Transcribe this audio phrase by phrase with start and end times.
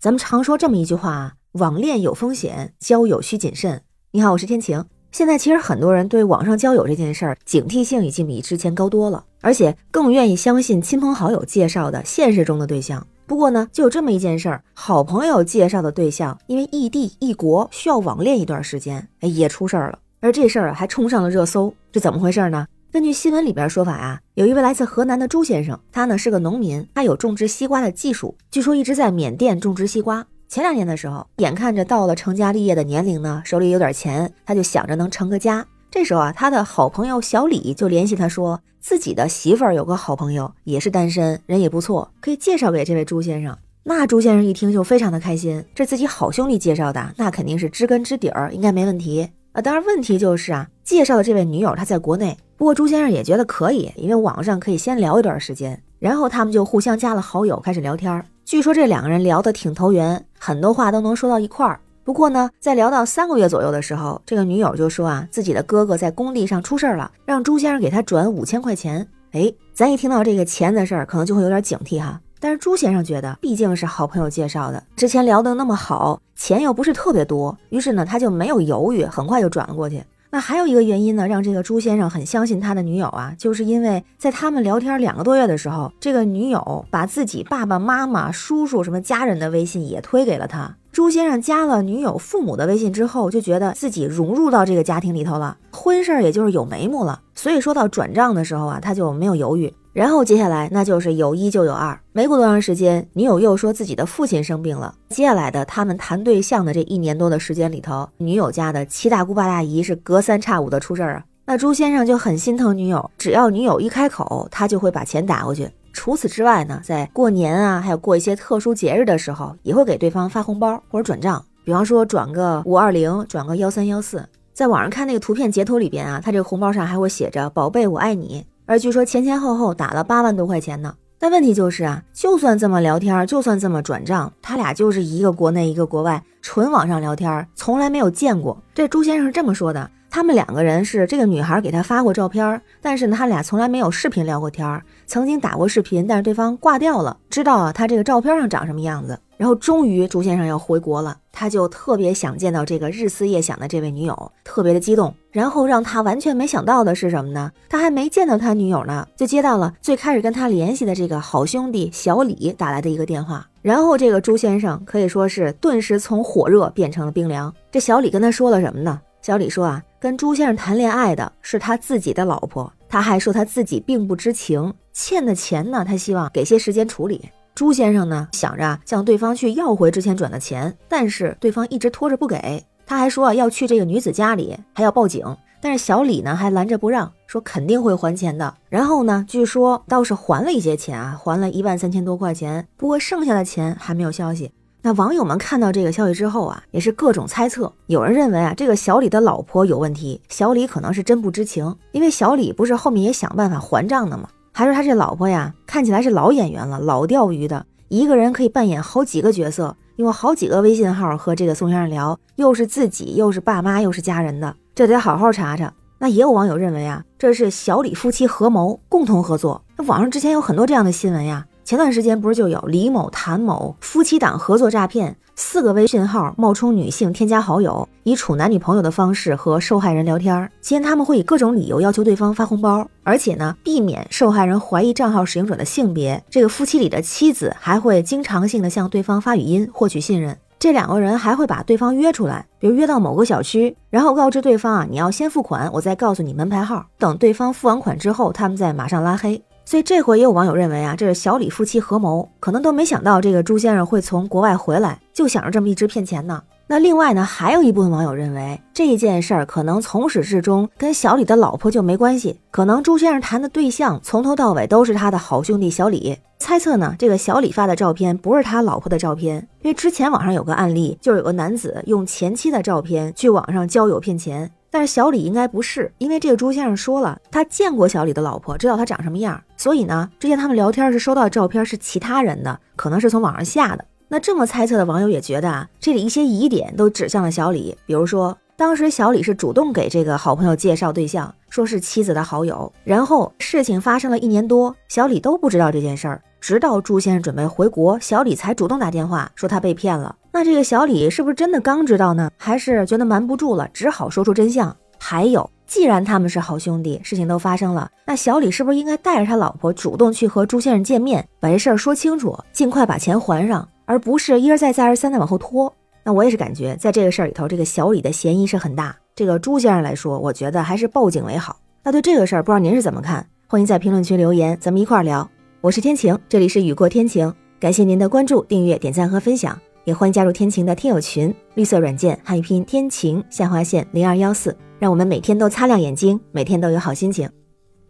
[0.00, 3.82] 咱们常说这么一句话，网恋有风险，交友需谨慎。
[4.12, 4.84] 你好，我是天晴。
[5.10, 13.04] 现在其实很多人对网上交友这件事儿警惕性已经比之前高多了，而且更愿意相信亲朋好友介绍的现实中的对象。
[13.26, 19.98] 不过呢，就有这么一件事儿，好朋友介绍的对象因为异地异国需要网恋一段时间，哎，也出事儿了。
[20.20, 22.68] 而这事儿还冲上了热搜，这怎么回事呢？
[22.90, 30.26] 根据新闻里边说法呀，有一位来自河南的朱先生，他呢是个农民，他有种植西瓜的技术，据说一直在缅甸种植西瓜。
[30.48, 35.66] 前两年的时候，眼看着到了成家立业的年龄呢，手里有点钱，他就想着能成个家。
[35.90, 43.54] 这时候啊，他的好朋友小李就联系他说，自己的媳妇儿有个好朋友也是单身，人也不错，可以介绍给这位朱先生。
[43.84, 49.28] 那朱先生一听就非常的开心，这自己好兄弟介绍的，那肯定是知根知底儿，应该没问题。
[49.52, 52.34] 啊，当然问题就是啊，介绍的这位女友她在国内。
[52.58, 58.20] 不过朱先生也觉得可以，因为网上可以先聊一段时间，然后他们就互相加了好友，开始聊天。
[58.44, 61.78] 据说这两个人聊得挺投缘，很多话都能说到一块儿。
[62.02, 69.06] 不过呢，在聊到三个月左右的时候，这个女友就说啊，自己的哥哥在工地上出事儿了，让朱先生给他转五千块钱。
[69.30, 72.20] 哎，咱一听到这个钱的事儿，可能就会有点警惕哈。
[72.40, 80.02] 但是朱先生觉得，毕竟是好朋友介绍的，之前聊得那么好，钱又不是特别多，于是呢，他就没有犹豫，很快就转了过去。
[80.30, 90.76] 那还有一个原因呢，让这个朱先生很相信他的女友啊，就是因为在他们聊天两个多月的时候，这个女友把自己爸爸妈妈、叔叔什么家人的微信也推给了他。
[90.92, 97.20] 朱先生加了女友父母的微信之后，就觉得自己融入到这个家庭里头了，婚事儿也就是有眉目了。
[97.34, 99.72] 所以说到转账的时候啊，他就没有犹豫。
[99.98, 104.94] 然后接下来那就是有一就有二，没过多长时间，女友又说自己的父亲生病了。
[105.08, 111.24] 接下来的他们谈对象的这一年多的时间里头，女友家的七大姑八大姨是隔三差五的出事儿啊。
[111.46, 115.68] 那朱先生就很心疼女友，只要女友一开口，他就会把钱打过去。
[115.92, 124.24] 除此之外呢，在过年啊，还有过一些特殊节日的时候，也会给对方发红包或者转账，比方说转个五二零，转个幺三幺四。
[124.54, 128.46] 在网上看那个图片截图里边啊，他这个红包上还会写着“宝贝，我爱你”。
[128.68, 138.62] 而据说前前后后打了八万多块钱呢，但问题就是啊，就算这么聊天，就算这么转账，他俩就是一个国内一个国外，纯网上聊天，从来没有见过。
[138.74, 149.16] 这朱先生是这么说的：他们两个人是这个女孩给他发过照片，但是呢，他俩从来没有视频聊过天儿，曾经打过视频，但是对方挂掉了，知道啊，他这个照片上长什么样子。
[149.36, 155.14] 然后终于朱先生要回国了，他就特别想见到这个日思夜想的这位女友，特别的激动。
[155.30, 157.52] 然后让他完全没想到的是什么呢？
[157.68, 163.46] 他还没见到他女友呢，就接到了最开始跟他联系的这个好兄弟小李打来的一个电话。
[163.62, 167.54] 然后这个朱先生可以说是顿时从火热变成了冰凉。
[167.70, 169.00] 这小李跟他说了什么呢？
[169.28, 177.28] 小李说啊，跟朱先生谈恋爱的是他自己的老婆，他还说他自己并不知情，欠的钱呢，他希望给些时间处理。
[177.54, 182.64] 朱先生呢，想着向对方去要回之前转的钱，但是对方一直拖着不给。
[182.86, 185.22] 他还说要去这个女子家里，还要报警。
[185.60, 188.54] 但是小李呢，还拦着不让，说肯定会还钱的。
[188.70, 192.66] 然后呢，据说倒是还了一些钱啊，还了一万三千多块钱。
[192.78, 194.50] 不过剩下的钱还没有消息。
[194.80, 197.72] 那网友们看到这个消息之后啊，也是各种猜测。
[197.86, 204.28] 有人认为啊，这个小李的老婆有问题，小李可能是真不知情，因为小李不是后面也想办法还账的吗？
[204.52, 215.72] 还说他这老婆呀，看起来是老演员了，老钓鱼的，一个人可以扮演好几个角色，用好几个微信号和这个宋先生聊，又是自己，又是爸妈，又是家人的，这得好好查查。
[215.98, 219.64] 那也有网友认为啊，这是小李夫妻合谋，共同合作。
[219.76, 221.44] 那网上之前有很多这样的新闻呀。
[221.68, 230.50] 前段时间不是就有李某、谭某夫妻档合作诈骗，四个微信号冒充女性添加好友，以处男女朋友的方式和受害人聊天。
[230.62, 236.24] 期间他们会以各种理由要求对方发红包，而且呢，避免受害人怀疑账号使用者的性别。
[236.30, 240.38] 这个夫妻里的妻子还会经常性的向对方发语音获取信任。
[240.58, 246.86] 这两个人还会把对方约出来，比如约到某个小区，然后告知对方啊，你要先付款，我再告诉你门牌号。
[246.98, 249.40] 等对方付完款之后，他们再马上拉黑。
[249.68, 256.42] 所以这回也有网友认为啊，这是小李夫妻合谋，可能都没想到这个朱先生会从国外回来，就想着这么一直骗钱呢。
[256.66, 266.16] 那另外呢，还有一部分网友认为这件事儿可能从始至终跟小李的老婆就没关系，可能朱先生谈的对象从头到尾都是他的好兄弟小李。
[266.38, 274.50] 猜测呢，这个小李发的照片不是他老婆的照片，因为之前网上有个案例，就是有个男子用前妻的照片去网上交友骗钱。
[274.70, 283.84] 但是小李应该不是，因为这个朱先生说了，他见过小李的老婆，知道他长什么样，所以呢，之前他们聊天是收到的照片是其他人的，可能是从网上下的。
[284.08, 300.16] 那这么猜测的网友也觉得啊，这里一些疑点都指向了小李，比如说当时小李是主动给这个好朋友介绍对象，说是妻子的好友，然后事情发生了一年多，小李都不知道这件事儿，直到朱先生准备回国，小李才主动打电话说他被骗了。
[300.32, 302.30] 那这个小李是不是真的刚知道呢？
[302.36, 304.74] 还是觉得瞒不住了，只好说出真相？
[304.98, 315.72] 还有，既然他们是好兄弟，事情都发生了，那小李是不是应该带着他老婆主动去和朱先生见面，把这事儿说清楚，尽快把钱还上，而不是一而再再而三的往后拖？
[316.02, 318.96] 那我也是感觉，在这个事儿里头，这个小李的嫌疑是很大。
[319.14, 321.58] 这个朱先生来说，我觉得还是报警为好。
[321.84, 323.26] 那对这个事儿，不知道您是怎么看？
[323.46, 325.28] 欢迎在评论区留言，咱们一块儿聊。
[325.60, 327.30] 我是天晴，这里是雨过天晴，
[327.60, 337.28] 感谢您的关注、订阅、点赞和分享，也欢迎加入天晴的听友群，绿色软件汉语拼音天晴下划线零二幺四，让我们每天都擦亮眼睛，每天都有好心情。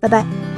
[0.00, 0.53] 拜拜。